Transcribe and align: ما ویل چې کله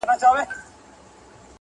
ما 0.03 0.05
ویل 0.13 0.17
چې 0.21 0.27
کله 0.31 0.43